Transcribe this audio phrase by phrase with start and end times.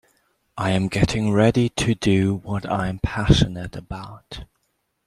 [0.57, 4.45] I am getting ready to do what I am passionate about.